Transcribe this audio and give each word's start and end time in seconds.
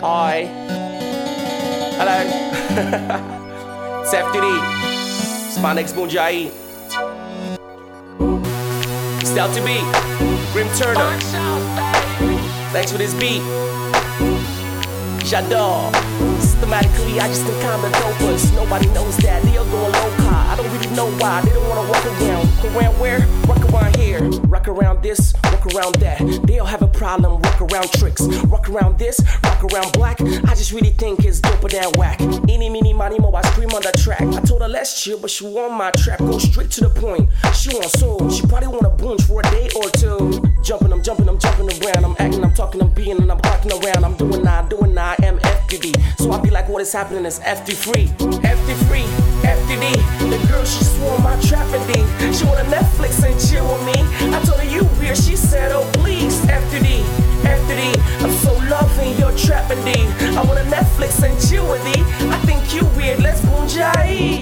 Hi. 0.00 0.44
Hello. 1.96 2.18
Safety. 4.04 4.52
My 5.62 5.72
Bunjai. 5.74 6.50
Style 9.24 9.52
to 9.54 9.60
be. 9.64 9.78
Grimturner. 10.52 11.16
Thanks 12.72 12.92
for 12.92 12.98
this 12.98 13.14
beat. 13.14 13.40
J'adore. 15.24 15.90
Systematically, 16.40 17.18
I 17.18 17.28
just 17.28 17.44
think 17.44 17.64
I'm 17.64 17.80
the 17.80 17.88
dopest. 17.88 18.54
Nobody 18.54 18.88
knows 18.88 19.16
that. 19.18 19.42
They 19.44 19.56
are 19.56 19.64
going 19.64 19.92
low. 19.92 20.28
I 20.28 20.54
don't 20.56 20.70
really 20.72 20.94
know 20.94 21.10
why. 21.18 21.40
They 21.40 21.52
don't 21.52 21.68
wanna 21.70 21.88
walk 21.88 22.04
around. 22.04 22.48
Around 22.76 23.00
where? 23.00 23.25
Walk 25.52 25.66
around 25.74 25.94
that. 25.96 26.18
They 26.46 26.58
all 26.58 26.66
have 26.66 26.82
a 26.82 26.88
problem. 26.88 27.40
Rock 27.42 27.60
around 27.60 27.90
tricks. 27.92 28.22
Rock 28.46 28.68
around 28.68 28.98
this, 28.98 29.20
rock 29.44 29.64
around 29.64 29.92
black. 29.92 30.20
I 30.20 30.54
just 30.54 30.72
really 30.72 30.90
think 30.90 31.24
it's 31.24 31.40
doper 31.40 31.70
than 31.70 31.90
whack. 31.98 32.20
Any, 32.48 32.68
mini, 32.68 32.92
money, 32.92 33.18
mo, 33.18 33.32
I 33.32 33.42
scream 33.50 33.70
on 33.70 33.82
the 33.82 33.92
track. 33.92 34.22
I 34.22 34.40
told 34.40 34.62
her 34.62 34.68
let's 34.68 35.02
chill, 35.02 35.18
but 35.18 35.30
she 35.30 35.44
want 35.44 35.74
my 35.74 35.90
trap. 35.92 36.18
Go 36.20 36.38
straight 36.38 36.70
to 36.72 36.82
the 36.82 36.90
point. 36.90 37.30
She 37.54 37.70
want 37.70 37.90
soul. 37.90 38.30
She 38.30 38.46
probably 38.46 38.68
want 38.68 38.86
a 38.86 38.90
bunch 38.90 39.22
for 39.22 39.40
a 39.40 39.42
day 39.44 39.68
or 39.76 39.88
two. 39.90 40.42
Jumping, 40.62 40.92
I'm 40.92 41.02
jumping, 41.02 41.28
I'm 41.28 41.38
jumping 41.38 41.68
around. 41.82 42.04
I'm 42.04 42.16
acting, 42.18 42.44
I'm 42.44 42.54
talking, 42.54 42.80
I'm 42.80 42.90
being, 42.90 43.18
and 43.18 43.30
I'm 43.30 43.38
barking 43.38 43.72
around. 43.72 44.04
I'm 44.04 44.16
doing 44.16 44.46
I, 44.46 44.68
doing 44.68 44.96
I 44.96 45.16
am 45.22 45.38
FDD. 45.38 46.18
So 46.18 46.32
I 46.32 46.40
be 46.40 46.50
like, 46.50 46.68
what 46.68 46.82
is 46.82 46.92
happening 46.92 47.24
is 47.24 47.40
FD 47.40 47.74
free. 47.74 48.06
FD 48.42 48.88
free, 48.88 49.06
FDD. 49.42 50.30
The 50.30 50.52
girl, 50.52 50.64
she 50.64 50.84
swore 50.84 51.18
my 51.20 51.38
trap. 51.42 51.66
She 52.36 52.44
wanna 52.44 52.64
Netflix 52.64 53.22
and 53.24 53.38
chill 53.40 53.64
with 53.66 53.86
me. 53.86 54.25
She 55.14 55.36
said, 55.36 55.72
oh 55.72 55.88
please, 55.94 56.40
FDD. 56.46 57.02
FDD, 57.42 58.22
I'm 58.22 58.32
so 58.32 58.52
loving 58.68 59.16
your 59.18 59.32
trap 59.36 59.70
and 59.70 59.82
D. 59.84 59.92
I 60.36 60.42
wanna 60.42 60.62
Netflix 60.64 61.22
and 61.22 61.38
chill 61.48 61.68
with 61.70 61.82
thee. 61.84 62.02
I 62.28 62.38
think 62.44 62.74
you 62.74 62.84
weird, 62.96 63.20
let's 63.20 63.40
boonjai. 63.40 64.35